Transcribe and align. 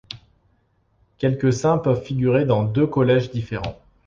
Quelques 1.19 1.53
saints 1.53 1.77
peuvent 1.77 2.03
figurer 2.03 2.45
dans 2.45 2.63
deux 2.63 2.87
collèges 2.87 3.29
différents. 3.29 3.77